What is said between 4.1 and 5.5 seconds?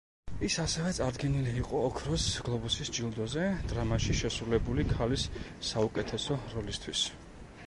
შესრულებული ქალის